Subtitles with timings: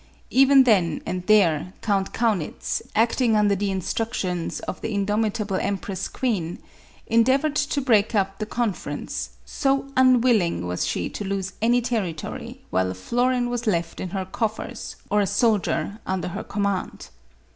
[0.31, 6.07] Even then and there, Count Kaunitz, acting under the instructions of the in domitable empress
[6.07, 6.57] queen,
[7.05, 12.89] endeavored to break up the conference, so unwilling was she to lose any territory, while
[12.89, 17.09] a florin was left in her coffers, or a soldier under her command.